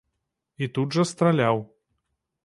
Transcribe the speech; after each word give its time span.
І 0.65 0.69
тут 0.77 0.95
жа 0.99 1.05
страляў. 1.11 1.61